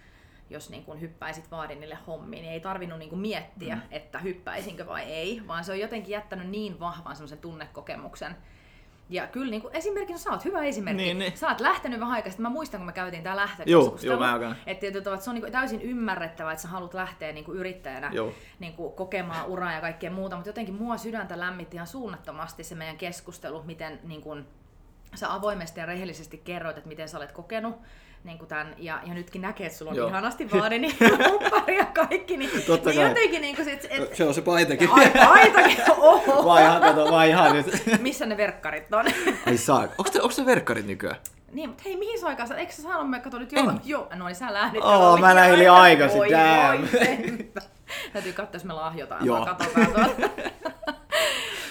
[0.49, 3.81] jos niin kuin hyppäisit Vaadinille hommiin, niin ei tarvinnut niin kuin miettiä, mm.
[3.91, 8.35] että hyppäisinkö vai ei, vaan se on jotenkin jättänyt niin vahvan semmoisen tunnekokemuksen,
[9.09, 11.03] ja kyllä niin kuin, esimerkiksi sä oot hyvä esimerkki.
[11.03, 11.37] Niin, niin.
[11.37, 12.31] Sä oot lähtenyt vähän aikaa.
[12.37, 14.11] Mä muistan, kun me käytiin tää Joo, lähtökeskustelu.
[14.11, 14.55] joo, mä alkan.
[14.65, 18.09] Että tavalla, että se on niin täysin ymmärrettävää, että sä haluat lähteä niin kuin yrittäjänä
[18.13, 18.33] Joo.
[18.59, 22.75] niin kuin kokemaan uraa ja kaikkea muuta, mutta jotenkin mua sydäntä lämmitti ihan suunnattomasti se
[22.75, 24.45] meidän keskustelu, miten niin kuin,
[25.15, 27.75] sä avoimesti ja rehellisesti kerroit, että miten sä olet kokenut
[28.25, 30.07] niin kuin tämän, ja, ja nytkin näkee, että sulla on Joo.
[30.07, 30.97] ihanasti vaadini
[31.31, 33.09] huppari ja kaikki, niin, Totta niin kai.
[33.09, 34.89] jotenkin niin kuin sit, et, Se on se paitakin.
[34.91, 37.65] ai paitakin, oho, Vai ihan, kato, vai ihan nyt.
[38.01, 39.05] missä ne verkkarit on?
[39.47, 39.79] Ei saa.
[39.81, 41.15] Onko te, onko te verkkarit nykyään?
[41.51, 43.65] Niin, mutta hei, mihin sä aikaan eikö sä saanut me kato nyt En.
[43.65, 44.83] jo, jo, no niin sä lähdit.
[44.83, 46.87] Oli mä lähdin liian aikaisin, damn.
[48.13, 49.37] Täytyy katsoa, jos me lahjotaan, Joo.
[49.37, 49.45] Joo.
[49.45, 50.29] katsotaan tuolla.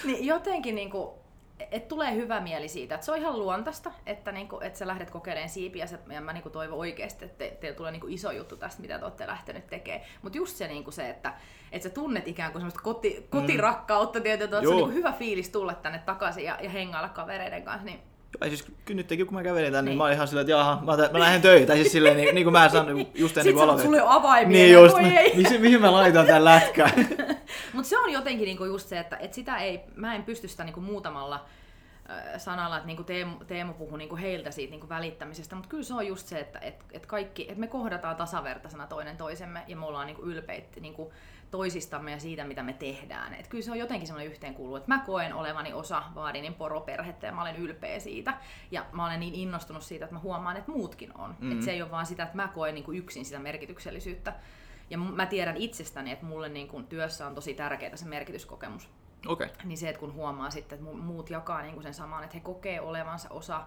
[0.04, 1.23] niin jotenkin niinku,
[1.70, 5.10] et tulee hyvä mieli siitä, että se on ihan luontaista, että, niinku, että sä lähdet
[5.10, 8.56] kokeilemaan siipiä, ja, ja mä niinku toivon oikeasti, että te, teillä tulee niinku iso juttu
[8.56, 10.02] tästä, mitä te olette lähtenyt tekemään.
[10.22, 11.32] Mutta just se, niinku se että,
[11.72, 14.64] että sä tunnet ikään kuin semmoista koti, kotirakkautta, tietysti, että se Mm.
[14.64, 14.72] Joo.
[14.72, 17.98] on niinku hyvä fiilis tulla tänne takaisin ja, ja hengailla kavereiden kanssa, niin
[18.40, 19.84] Ja siis nytkin kun mä kävelin tänne, niin.
[19.90, 19.98] Niin.
[19.98, 21.66] mä olin ihan silleen, että jaha, mä, mä lähden töihin.
[21.66, 23.84] Tai siis silleen, niin, niin kuin mä sanon niin just ennen Sitten kuin aloitin.
[23.84, 25.36] sulla ei ole avaimia, Niin just, mä, ei.
[25.36, 26.90] mihin, mihin mä laitan tämän lätkän?
[27.74, 30.64] Mutta se on jotenkin niinku just se, että, että sitä ei, mä en pysty sitä
[30.64, 31.46] niinku muutamalla
[32.38, 36.06] sanalla, että niinku Teemu, Teemu puhui niinku heiltä siitä niinku välittämisestä, mutta kyllä se on
[36.06, 40.06] just se, että et, et kaikki, että me kohdataan tasavertaisena toinen toisemme ja me ollaan
[40.06, 41.12] niinku ylpeitä niinku
[41.50, 43.34] toisistamme ja siitä, mitä me tehdään.
[43.34, 47.32] Et kyllä se on jotenkin semmoinen yhteenkuulu, että mä koen olevani osa Vaadinin poroperhettä ja
[47.32, 48.34] mä olen ylpeä siitä.
[48.70, 51.34] Ja mä olen niin innostunut siitä, että mä huomaan, että muutkin on.
[51.40, 51.52] Mm.
[51.52, 54.32] Et se ei ole vaan sitä, että mä koen niinku yksin sitä merkityksellisyyttä.
[54.90, 58.88] Ja mä tiedän itsestäni, että mulle niin kun työssä on tosi tärkeää se merkityskokemus.
[59.26, 59.48] Okay.
[59.64, 62.40] Niin se, että kun huomaa sitten, että mu- muut jakaa niin sen saman, että he
[62.40, 63.66] kokee olevansa osa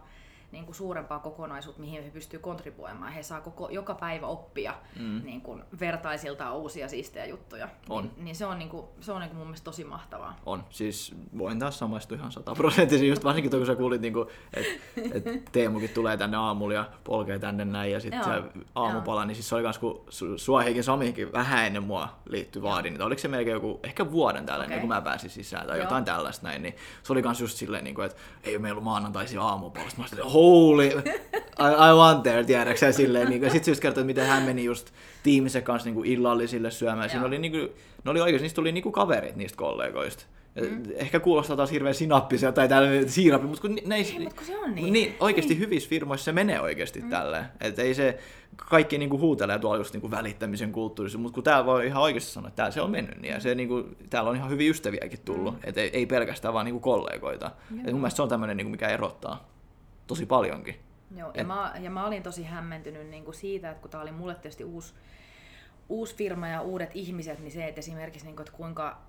[0.52, 3.12] niin kuin suurempaa kokonaisuutta, mihin he pystyvät kontribuoimaan.
[3.12, 5.22] He saa koko, joka päivä oppia mm.
[5.24, 7.70] niin kuin vertaisiltaan uusia siistejä juttuja.
[7.90, 8.04] On.
[8.04, 10.36] Niin, niin se on, niin kuin, se on niin kuin mun mielestä tosi mahtavaa.
[10.46, 10.64] On.
[10.70, 14.14] Siis voin taas samaistua ihan sataprosenttisesti, just varsinkin tuo, kun sä kuulit, niin
[14.54, 14.72] että
[15.14, 18.44] et Teemukin tulee tänne aamulla ja polkee tänne näin, ja sitten Joo,
[18.76, 22.94] aamupala, niin siis se oli kans, kun Su- Suohikin Samikin vähän ennen mua liittyi vaadin,
[22.94, 24.68] niin oliko se melkein joku, ehkä vuoden tällä, okay.
[24.68, 24.80] Okei.
[24.80, 25.84] kun mä pääsin sisään tai Joo.
[25.84, 28.84] jotain tällaista näin, niin se oli kans just silleen, niin kuin, että ei meillä ollut
[28.84, 30.02] maanantaisia aamupalasta.
[30.02, 30.88] Mä olin holy,
[31.60, 33.30] I, I want there, tiedätkö sä silleen.
[33.30, 34.92] Niin, ja sitten se just kertoi, miten hän meni just
[35.24, 37.10] tiimissä kanssa niin kuin illallisille syömään.
[37.10, 37.28] Siinä Joo.
[37.28, 37.70] oli, niin kuin,
[38.04, 40.26] ne oli oikeasti, niistä tuli niin kuin kaverit niistä kollegoista.
[40.62, 40.84] Mm.
[40.96, 44.46] Ehkä kuulostaa taas hirveän sinappisia tai tällainen siirappi, mutta kun, ne ei, Ei, mutta kun
[44.46, 44.94] se on niin.
[44.94, 45.60] niin oikeasti niin.
[45.60, 47.10] hyvissä firmoissa se menee oikeasti mm.
[47.10, 47.46] tälleen.
[47.62, 48.18] Että ei se,
[48.56, 52.48] kaikki niinku huutelee tuolla just niinku välittämisen kulttuurissa, mutta kun täällä voi ihan oikeasti sanoa,
[52.48, 55.54] että täällä se on mennyt niin, ja se niinku, täällä on ihan hyviä ystäviäkin tullut,
[55.54, 55.60] mm.
[55.64, 57.52] että ei, ei, pelkästään vaan niinku kollegoita.
[57.86, 59.57] Et mun mielestä se on tämmöinen, niinku, mikä erottaa
[60.08, 60.80] tosi paljonkin.
[61.16, 61.48] Joo, ja, Et...
[61.48, 64.94] mä, ja mä olin tosi hämmentynyt niinku siitä, että kun tää oli mulle tietysti uusi,
[65.90, 69.02] uusi firma ja uudet ihmiset, niin se, että esimerkiksi niinku, että kuinka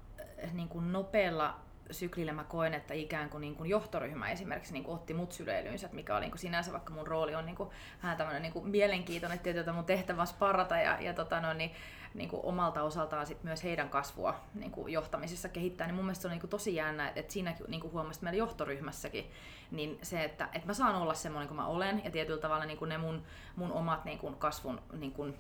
[0.53, 4.95] niin kuin nopealla syklillä mä koen, että ikään kuin, niin kuin johtoryhmä esimerkiksi niin kuin
[4.95, 7.71] otti mut syleilyynsä, mikä oli niin kuin sinänsä, vaikka mun rooli on niin kuin,
[8.03, 11.71] vähän tämmöinen niin kuin mielenkiintoinen, että mun tehtävä on sparrata ja, ja tota, no, niin,
[12.15, 16.23] niin kuin omalta osaltaan sit myös heidän kasvua niin kuin johtamisessa kehittää, niin mun mielestä
[16.23, 19.31] se on niin kuin tosi jännä, että siinäkin niin kuin huomasin, että meillä johtoryhmässäkin,
[19.71, 22.79] niin se, että, että mä saan olla semmoinen kuin mä olen ja tietyllä tavalla niin
[22.79, 23.23] kuin ne mun,
[23.57, 25.35] mun omat niin kuin kasvun niin kuin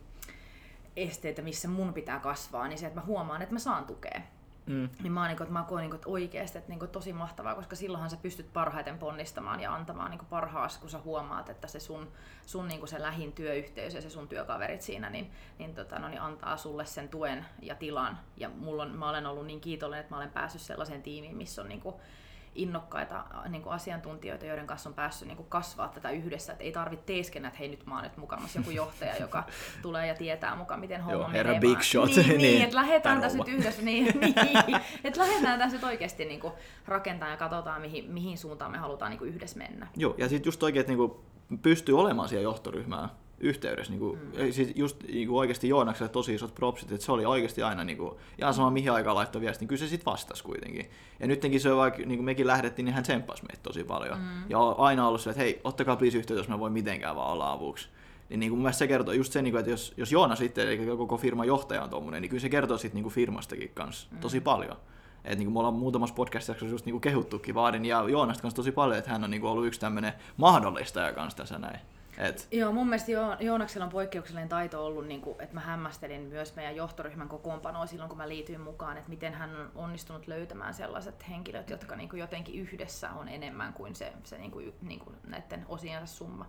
[0.96, 4.20] esteitä, missä mun pitää kasvaa, niin se, että mä huomaan, että mä saan tukea.
[4.68, 4.88] Mm.
[5.02, 7.76] Niin mä, oon, niin että mä koen niin että oikeasti että, niin tosi mahtavaa, koska
[7.76, 11.80] silloinhan sä pystyt parhaiten ponnistamaan ja antamaan niin kuin, parhaas, kun sä huomaat, että se
[11.80, 12.12] sun,
[12.46, 16.08] sun niin kuin se lähin työyhteys ja se sun työkaverit siinä niin, niin, tota, no,
[16.08, 18.18] niin antaa sulle sen tuen ja tilan.
[18.36, 21.62] Ja mulla on, mä olen ollut niin kiitollinen, että mä olen päässyt sellaiseen tiimiin, missä
[21.62, 21.96] on niin kuin,
[22.58, 26.52] innokkaita niin kuin asiantuntijoita, joiden kanssa on päässyt niin kuin kasvaa tätä yhdessä.
[26.52, 29.44] Et ei tarvitse teeskennä, että hei nyt mä oon nyt mukamassa joku johtaja, joka
[29.82, 31.60] tulee ja tietää mukaan, miten homma Joo, herra menee.
[31.60, 32.08] Big shot.
[32.08, 36.24] Niin, niin, niin että lähdetään tässä nyt yhdessä, niin, niin, että lähdetään tässä nyt oikeasti
[36.24, 36.52] niin kuin
[36.86, 39.86] rakentaa ja katsotaan, mihin, mihin suuntaan me halutaan niin kuin yhdessä mennä.
[39.96, 41.12] Joo, ja sitten just oikein, että niin kuin
[41.62, 43.08] pystyy olemaan siellä johtoryhmään
[43.40, 43.92] yhteydessä.
[43.92, 44.52] Niin kuin, mm.
[44.52, 47.98] siis just niin kuin oikeasti Joonakselle tosi isot propsit, että se oli oikeasti aina niin
[47.98, 50.90] kuin, ihan sama mihin aikaan laittoi viesti, niin kyllä se sitten vastasi kuitenkin.
[51.20, 54.18] Ja nytkin se vaikka niin kuin mekin lähdettiin, niin hän tsemppasi meitä tosi paljon.
[54.18, 54.50] Mm.
[54.50, 57.32] Ja on aina ollut se, että hei, ottakaa please yhteyttä, jos mä voin mitenkään vaan
[57.32, 57.88] olla avuksi.
[58.28, 60.36] Niin, niin kuin mun mielestä se kertoo just se, niin kuin, että jos, jos Joona
[60.36, 64.08] sitten, eli koko firman johtaja on tuommoinen, niin kyllä se kertoo sitten niin firmastakin kanssa
[64.10, 64.18] mm.
[64.18, 64.76] tosi paljon.
[65.24, 68.56] että niin kuin me ollaan muutamassa podcastissa just niin kuin kehuttukin Vaadin ja Joonasta kanssa
[68.56, 71.80] tosi paljon, että hän on niin kuin ollut yksi tämmöinen mahdollistaja kanssa tässä näin.
[72.18, 72.48] Et.
[72.50, 76.56] Joo, mun mielestä jo, Joonaksella on poikkeuksellinen taito ollut, niin kuin, että mä hämmästelin myös
[76.56, 81.28] meidän johtoryhmän kokoonpanoa silloin, kun mä liityin mukaan, että miten hän on onnistunut löytämään sellaiset
[81.28, 85.16] henkilöt, jotka niin kuin jotenkin yhdessä on enemmän kuin se, se niin kuin, niin kuin
[85.26, 86.48] näiden osiensa summa.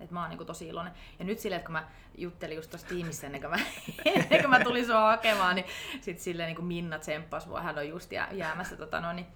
[0.00, 0.92] Et mä oon niin tosi iloinen.
[1.18, 3.58] Ja nyt silleen, että kun mä juttelin just tuossa tiimissä ennen kuin mä,
[4.04, 5.66] ennen kuin mä tulin sua hakemaan, niin
[6.00, 9.26] sit silleen niin kuin Minna tsemppasi mua, hän on just jäämässä tota, no, niin,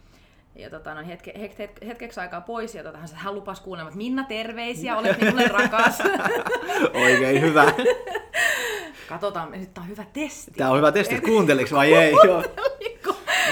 [0.56, 4.24] ja tota, no, hetke, hetke, hetkeksi aikaa pois, ja tota, hän lupasi kuulemaan, että Minna,
[4.24, 5.98] terveisiä, olet minulle rakas.
[6.94, 7.72] Oikein hyvä.
[9.08, 10.50] Katsotaan, nyt tämä on hyvä testi.
[10.50, 12.12] Tämä on hyvä testi, että kuunteliks vai ei.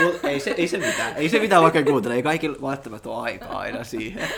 [0.02, 3.22] Mut ei, se, ei se mitään, ei se mitään vaikka kuuntele, ei kaikilla välttämättä ole
[3.22, 4.28] aikaa aina siihen.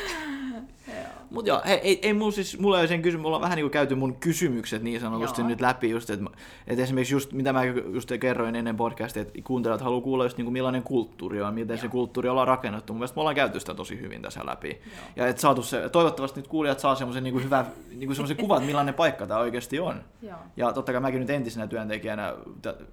[1.34, 3.64] Mutta joo, hei, ei, ei mulla siis, mulla ei sen kysymys, mulla on vähän niin
[3.64, 5.48] kuin käyty mun kysymykset niin sanotusti joo.
[5.48, 6.24] nyt läpi just, että
[6.66, 10.44] et esimerkiksi just, mitä mä just kerroin ennen podcastia, että kuuntelijat haluaa kuulla just niin
[10.44, 11.80] kuin millainen kulttuuri on, miten joo.
[11.80, 12.92] se kulttuuri ollaan rakennettu.
[12.92, 14.68] Mun mielestä me ollaan käyty sitä tosi hyvin tässä läpi.
[14.68, 15.04] Joo.
[15.16, 18.56] Ja et saatu se, toivottavasti nyt kuulijat saa semmoisen niin hyvä, niin kuin semmoisen kuvan,
[18.56, 20.04] että millainen paikka tämä oikeasti on.
[20.22, 20.38] Joo.
[20.56, 22.34] Ja totta kai mäkin nyt entisenä työntekijänä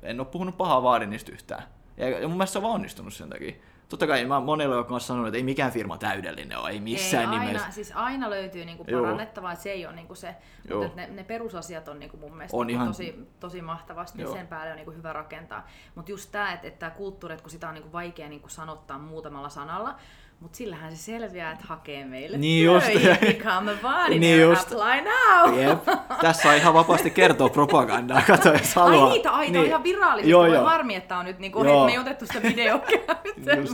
[0.04, 1.63] en ole puhunut pahaa vaadinista yhtään.
[1.97, 3.54] Ja mun mielestä se on vaan onnistunut sen takia
[3.91, 7.23] totta kai mä monella on kanssa sanonut, että ei mikään firma täydellinen ole, ei missään
[7.23, 7.71] ei, aina, nimessä.
[7.71, 10.36] Siis aina löytyy niinku parannettavaa, se ei ole niinku se,
[10.69, 10.84] Joo.
[10.84, 12.88] mutta ne, ne, perusasiat on niinku mun mielestä on niinku ihan...
[12.88, 14.34] tosi, tosi mahtavasti, Joo.
[14.34, 15.67] sen päälle on niinku hyvä rakentaa.
[15.95, 18.97] Mutta just tämä, että, että tämä kulttuuri, että kun sitä on niinku vaikea niinku sanottaa
[18.97, 19.95] muutamalla sanalla,
[20.41, 22.88] mutta sillähän se selviää, että hakee meille niin just.
[23.21, 24.62] Become a niin just.
[24.62, 25.60] apply now.
[25.60, 25.80] Jep.
[26.21, 29.06] Tässä on ihan vapaasti kertoa propagandaa, kato jos haluaa.
[29.06, 29.65] Ai niitä, ai niin.
[29.65, 30.32] ihan virallisesti.
[30.32, 30.65] Joo, joo.
[30.65, 32.82] Harmi, että on nyt, niin kuin, me ei otettu sitä videoa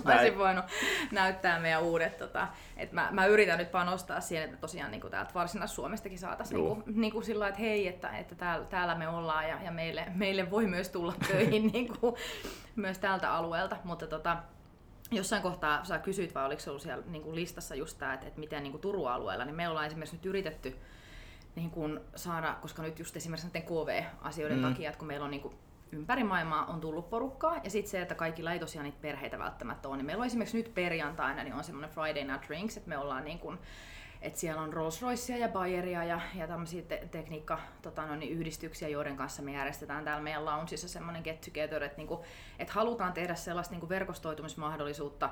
[0.04, 0.66] mä olisin voinut
[1.12, 5.12] näyttää meidän uudet, tota, että mä, mä, yritän nyt panostaa siihen, että tosiaan niin kuin
[5.12, 9.10] täältä Varsinais-Suomestakin saataisiin niin kuin, niin kuin sillä että hei, että, että täällä, täällä me
[9.10, 12.16] ollaan ja, ja meille, meille voi myös tulla töihin niin kuin,
[12.76, 14.38] myös tältä alueelta, mutta tota,
[15.12, 18.28] jossain kohtaa sä kysyit, vai oliko se ollut siellä niin kuin listassa just tämä, että,
[18.28, 20.78] että miten niin kuin Turun alueella, niin me ollaan esimerkiksi nyt yritetty
[21.56, 24.64] niin kuin saada, koska nyt just esimerkiksi näiden KV-asioiden mm.
[24.64, 25.56] takia, että kun meillä on niin kuin
[25.92, 29.88] ympäri maailmaa on tullut porukkaa, ja sitten se, että kaikilla ei tosiaan niitä perheitä välttämättä
[29.88, 32.98] ole, niin meillä on esimerkiksi nyt perjantaina niin on semmoinen Friday Night Drinks, että me
[32.98, 33.60] ollaan niin kuin
[34.22, 38.32] että siellä on Rolls Roycea ja Bayeria ja, ja tämmöisiä te- tekniikka tota, no, niin
[38.32, 42.26] yhdistyksiä, joiden kanssa me järjestetään täällä meidän loungeissa semmoinen get together, että niinku,
[42.60, 45.30] et halutaan tehdä sellaista niinku verkostoitumismahdollisuutta,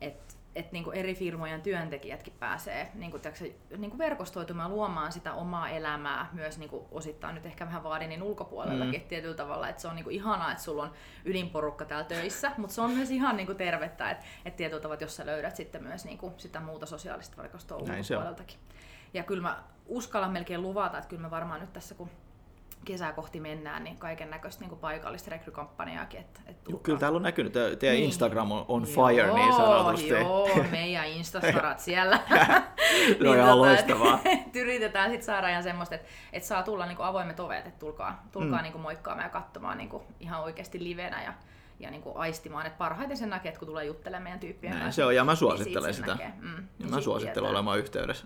[0.00, 3.44] että että niinku eri firmojen työntekijätkin pääsee niinku, tiiäksä,
[3.76, 9.08] niinku verkostoitumaan luomaan sitä omaa elämää myös niinku, osittain nyt ehkä vähän vaadinin ulkopuolellakin mm.
[9.08, 10.92] tietyllä tavalla, että se on niinku, ihanaa, että sulla on
[11.24, 15.16] ydinporukka täällä töissä, mutta se on myös ihan niinku, tervettä, että et tietyllä tavalla, jos
[15.16, 18.58] sä löydät sitten myös niinku, sitä muuta sosiaalista verkostoa ulkopuoleltakin.
[19.14, 22.10] Ja kyllä mä uskallan melkein luvata, että kyllä me varmaan nyt tässä kun
[22.84, 26.20] kesää kohti mennään, niin kaiken näköistä niin paikallista rekrykampanjaakin.
[26.20, 28.04] Että, että Joo, kyllä täällä on näkynyt, te- teidän Niin.
[28.04, 30.08] Instagram on on fire joo, niin sanotusti.
[30.08, 32.20] Joo, meidän instastarat siellä.
[33.22, 34.20] Se on ihan loistavaa.
[34.46, 38.22] et yritetään sitten saada ihan semmoista, että et saa tulla niinku avoimet ovet, että tulkaa,
[38.32, 38.62] tulkaa Mm.
[38.62, 41.32] niinku moikkaamaan ja katsomaan niinku ihan oikeasti livenä ja,
[41.80, 42.66] ja niinku aistimaan.
[42.66, 44.96] Et parhaiten sen näkee, että kun tulee juttelemaan meidän tyyppien Näin kanssa.
[44.96, 46.24] se on, ja mä niin suosittelen siitä sitä.
[46.24, 46.40] näkee.
[46.40, 47.50] Mm, Ja niin mä sit suosittelen tietää.
[47.50, 48.24] olemaan yhteydessä.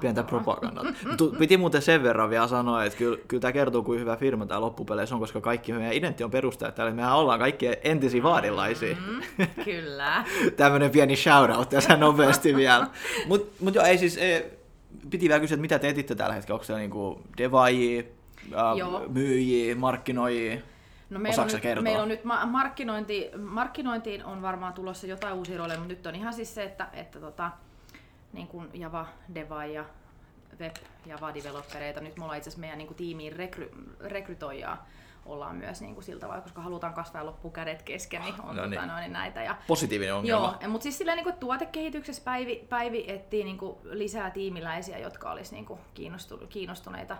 [0.00, 0.84] Pientä propagandaa.
[0.84, 4.46] Mut Piti muuten sen verran vielä sanoa, että kyllä, kyllä tämä kertoo, kuin hyvä firma
[4.46, 6.94] tämä loppupeleissä on, koska kaikki meidän identti on perustajat täällä.
[6.94, 8.96] Mehän ollaan kaikki entisiä vaadilaisia.
[9.06, 10.24] Mm, kyllä.
[10.56, 12.86] Tämmönen pieni shoutout tässä nopeasti vielä.
[13.26, 14.50] Mutta mut joo, ei siis, e,
[15.10, 16.54] piti vielä kysyä, että mitä te etitte tällä hetkellä?
[16.54, 18.02] Onko siellä niinku devaajia,
[19.08, 20.56] myyjiä, markkinoijia?
[21.10, 21.82] No meillä, on nyt, kertoa?
[21.82, 26.14] meillä on nyt ma- markkinointi, markkinointiin on varmaan tulossa jotain uusia rooleja, mutta nyt on
[26.14, 27.50] ihan siis se, että, että tota,
[28.32, 29.84] niin kuin Java Deva ja
[30.60, 32.00] Web Java developereita.
[32.00, 34.86] Nyt me ollaan itse asiassa meidän niin kuin tiimiin rekry, rekrytoijaa
[35.26, 38.56] ollaan myös niin kuin sillä tavalla, koska halutaan kasvaa ja loppuu kädet kesken, niin on
[38.56, 38.80] No no niin.
[38.80, 39.42] tota, noin, näitä.
[39.42, 40.58] Ja, Positiivinen ongelma.
[40.60, 45.54] Joo, mutta siis silleen niin tuotekehityksessä Päivi, Päivi etsii niin kuin lisää tiimiläisiä, jotka olisi
[45.54, 47.16] niin kuin kiinnostu, kiinnostuneita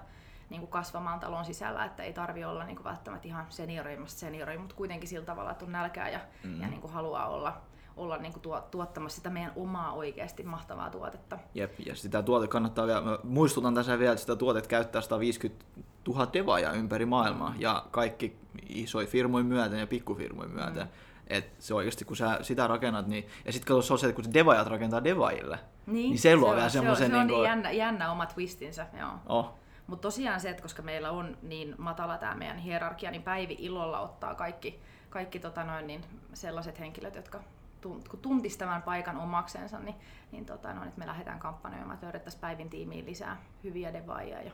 [0.50, 4.58] niin kuin kasvamaan talon sisällä, että ei tarvi olla niin kuin välttämättä ihan seniorimmasta seniori,
[4.58, 6.50] mutta kuitenkin sillä tavalla, että on nälkää ja, Mm.
[6.50, 6.60] mm.
[6.60, 7.56] ja niin kuin haluaa olla,
[7.96, 11.38] olla niin kuin tuo, tuottamassa sitä meidän omaa oikeasti mahtavaa tuotetta.
[11.54, 15.64] Jep, ja sitä tuote kannattaa vielä, mä muistutan tässä vielä, että sitä tuotet käyttää 150
[16.08, 18.36] 000 devaajaa ympäri maailmaa, ja kaikki
[18.68, 20.82] isoja firmoja myöten ja pikkufirmoja myöten.
[20.82, 20.88] Mm.
[21.26, 24.14] Et se oikeasti, kun sä sitä rakennat, niin, ja sitten kato, se on se, että
[24.16, 27.10] kun se devaajat rakentaa devaajille, niin se luo on- vielä se on, semmoisen...
[27.10, 29.10] se on niinku- niin jännä, jännä oma twistinsä, joo.
[29.26, 29.54] Oh,
[29.86, 34.00] Mutta tosiaan se, että koska meillä on niin matala tämä meidän hierarkia, niin Päivi ilolla
[34.00, 37.40] ottaa kaikki, kaikki tota noin, niin sellaiset henkilöt, jotka
[37.82, 39.96] kun tuntisi tämän paikan omaksensa, niin,
[40.32, 44.38] niin tota noin, että me lähdetään kampanjoimaan, että löydettäisiin Päivin tiimiin lisää hyviä devaajia.
[44.42, 44.44] Ja,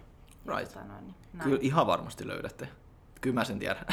[0.47, 0.73] ja Right.
[0.73, 1.45] tota noin, niin näin.
[1.51, 2.69] kyllä ihan varmasti löydätte.
[3.23, 3.85] Kyllä mä sen tiedän.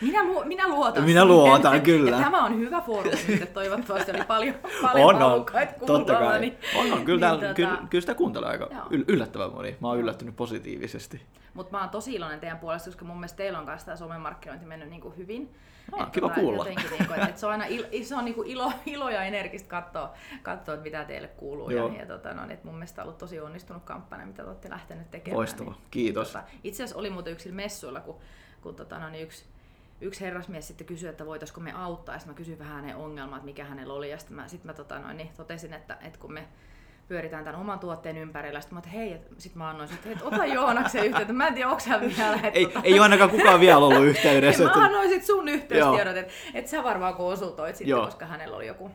[0.00, 2.10] Minä, mu- minä luotan Minä siihen, luotan, että- kyllä.
[2.10, 4.54] että Tämä on hyvä foorumi nyt, että toivottavasti oli paljon,
[4.92, 5.44] paljon on,
[5.86, 6.40] Totta kai.
[6.40, 7.04] Niin, On, on.
[7.04, 8.84] Kyllä, niin tota- kyllä, kyllä sitä kuuntelee aika Joo.
[8.90, 9.76] yl- yllättävän moni.
[9.80, 11.22] Mä oon yllättynyt positiivisesti.
[11.54, 14.66] Mutta mä oon tosi iloinen teidän puolesta, koska mun mielestä teillä on kanssa tämä somemarkkinointi
[14.66, 15.54] mennyt niinku hyvin.
[15.92, 16.58] Ah, Et kiva kuulla.
[16.58, 19.68] Jotenkin, niinku, et, et se on aina il, se on niinku ilo, ilo ja energistä
[19.68, 20.12] katsoa,
[20.42, 21.70] katsoa että mitä teille kuuluu.
[21.70, 21.88] Joo.
[21.88, 24.70] Ja, ja tota, no, et mun mielestä on ollut tosi onnistunut kampanja, mitä te olette
[24.70, 25.36] lähtenyt tekemään.
[25.38, 25.74] Loistava.
[25.90, 26.26] Kiitos.
[26.32, 28.18] Tota, itse asiassa oli muuten yksillä messuilla, kun,
[28.62, 29.44] kun tota, no, niin yksi,
[30.00, 33.42] yksi herrasmies sitten kysyi, että voitaisiko me auttaa, ja sitten mä kysyin vähän hänen ongelmat,
[33.44, 36.32] mikä hänellä oli, ja sitten mä, sit mä tota, no, niin totesin, että, että kun
[36.32, 36.48] me
[37.08, 40.24] pyöritään tämän oman tuotteen ympärillä, sitten mä että hei, et, sit mä annoin, että, että
[40.24, 43.30] ota Joonaksen yhteyttä, mä en tiedä, onko hän vielä, että, Ei, tota, ei ole ainakaan
[43.30, 44.62] kukaan vielä ollut yhteydessä.
[44.62, 48.04] mä että- annoin sit sun yhteystiedot, että et sä varmaan konsultoit sitten, Joo.
[48.04, 48.90] koska hänellä oli joku,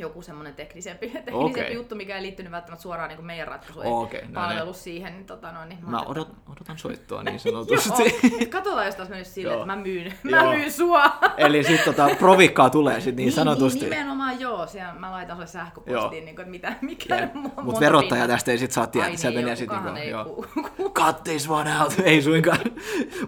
[0.00, 1.74] joku semmoinen teknisempi, teknisempi Okei.
[1.74, 5.52] juttu, mikä ei liittynyt välttämättä suoraan niin meidän ratkaisuun, Okei, no palvelu siihen, niin, tota,
[5.52, 8.18] no, niin Mä odot, odotan soittoa niin Joo, sanotusti.
[8.40, 9.62] et katsotaan, jos taas mennyt silleen, Joo.
[9.62, 10.44] että mä myyn, Joo.
[10.44, 11.02] mä myyn sua.
[11.36, 13.80] Eli sitten tota, provikkaa tulee sit niin sanotusti.
[13.80, 17.34] Niin, nimenomaan joo, siellä mä laitan sulle sähköpostiin, niin kuin, että mitä, mikä Jep.
[17.34, 18.36] mu- Mut monta verottaja pinnaa.
[18.36, 20.24] tästä ei sit saa tietää, se niin, menee joo, sit kukahan niinku, ei joo.
[20.24, 22.58] ku- ku- Cut this one out, ei suinkaan.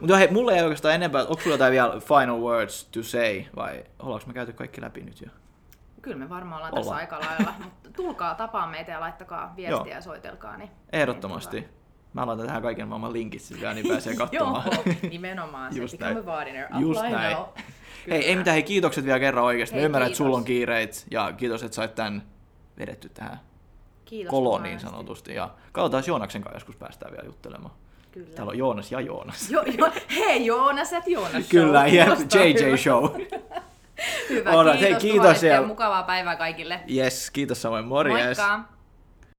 [0.01, 3.85] Mutta hei, mulla ei oikeastaan enempää, onko sulla jotain vielä final words to say, vai
[3.99, 5.29] ollaanko me käyty kaikki läpi nyt jo?
[6.03, 7.01] Kyllä me varmaan ollaan tässä Ollaan.
[7.01, 10.57] aika lailla, mutta tulkaa tapaa meitä ja laittakaa viestiä ja soitelkaa.
[10.57, 11.61] Niin, Ehdottomasti.
[11.61, 11.69] Niin,
[12.13, 14.65] Mä laitan tähän kaiken maailman linkit vielä, niin pääsee Joo, katsomaan.
[15.11, 15.75] nimenomaan.
[15.75, 16.23] Se Just become näin.
[16.23, 16.67] a Vardiner.
[16.79, 17.37] Just näin.
[18.11, 19.75] Hei, ei mitään, hei kiitokset vielä kerran oikeasti.
[19.75, 22.23] Mä Hei, ymmärrän, että sulla on kiireit ja kiitos, että sait tän
[22.79, 23.41] vedetty tähän
[24.05, 25.35] Kiitos koloon niin sanotusti.
[25.35, 27.75] Ja katsotaan, Joonaksen kanssa joskus päästään vielä juttelemaan.
[28.13, 28.29] Kyllä.
[28.35, 29.51] Täällä on Joonas ja Joonas.
[29.51, 31.95] Jo, jo, hei Joonas, et Joonas Kyllä, show.
[31.95, 32.77] jep, Kuulostaa JJ.
[32.77, 33.05] Show.
[34.31, 36.81] Hyvä, hei, kiitos, kiitos tuhannet ja- ja mukavaa päivää kaikille.
[36.97, 38.39] Yes, kiitos samoin, morjes.
[38.39, 38.61] Moikka!